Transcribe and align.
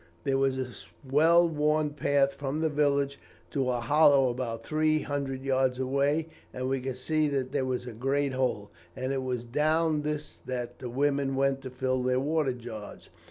There 0.23 0.39
was 0.39 0.57
a 0.57 0.65
well 1.07 1.47
worn 1.47 1.91
path 1.91 2.33
from 2.33 2.61
the 2.61 2.69
village 2.69 3.19
to 3.51 3.69
a 3.69 3.79
hollow 3.81 4.31
about 4.31 4.63
three 4.63 5.01
hundred 5.03 5.43
yards 5.43 5.77
away, 5.77 6.29
and 6.51 6.67
we 6.67 6.79
could 6.79 6.97
see 6.97 7.27
that 7.27 7.51
there 7.51 7.65
was 7.65 7.85
a 7.85 7.91
great 7.91 8.33
hole, 8.33 8.71
and 8.95 9.13
it 9.13 9.21
was 9.21 9.45
down 9.45 10.01
this 10.01 10.39
that 10.47 10.79
the 10.79 10.89
women 10.89 11.35
went 11.35 11.61
to 11.61 11.69
fill 11.69 12.01
their 12.01 12.19
water 12.19 12.53
jars. 12.53 13.11